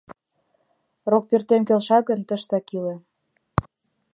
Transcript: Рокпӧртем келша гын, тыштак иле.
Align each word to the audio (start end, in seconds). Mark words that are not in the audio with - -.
Рокпӧртем 1.11 1.61
келша 1.67 1.99
гын, 2.07 2.19
тыштак 2.27 2.65
иле. 2.77 2.95